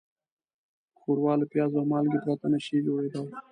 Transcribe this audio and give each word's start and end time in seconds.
ښوروا 0.99 1.33
له 1.41 1.45
پیاز 1.51 1.71
او 1.79 1.83
مالګې 1.91 2.19
پرته 2.25 2.45
نهشي 2.53 2.77
جوړېدای. 2.87 3.27